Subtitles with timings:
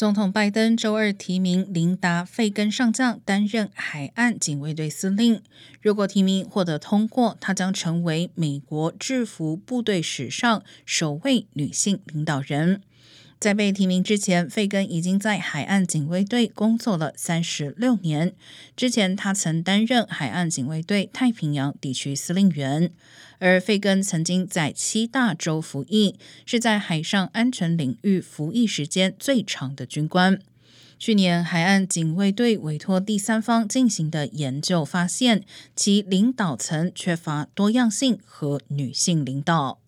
[0.00, 5.42] 总统拜登周二提名琳达·费根上将担任海岸警卫队司令。
[5.82, 12.80] 如果提名获得通过，她将成为美国制服部队史上首位女性领导人。
[13.40, 18.34] 在被提名之前，费根已经在海岸警卫队工作了三十六年。
[18.76, 22.92] 之前，他曾担任海岸警卫队太平洋地区司令员。
[23.38, 30.38] 而费根曾经在七大洲服役，是在海上安全领域服役时间最长的军官。
[30.98, 35.42] 去年，海岸警卫队委托第三方进行的研究发现，
[35.74, 39.78] 其领导层缺乏多样性和女性领导。